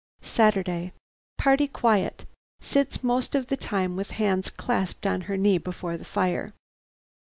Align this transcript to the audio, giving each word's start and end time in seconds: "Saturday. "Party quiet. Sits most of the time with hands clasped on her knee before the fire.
"Saturday. 0.23 0.93
"Party 1.37 1.67
quiet. 1.67 2.25
Sits 2.59 3.03
most 3.03 3.35
of 3.35 3.45
the 3.49 3.55
time 3.55 3.95
with 3.95 4.09
hands 4.17 4.49
clasped 4.49 5.05
on 5.05 5.21
her 5.29 5.37
knee 5.37 5.59
before 5.59 5.95
the 5.95 6.03
fire. 6.03 6.55